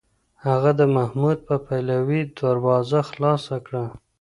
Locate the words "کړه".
3.65-3.85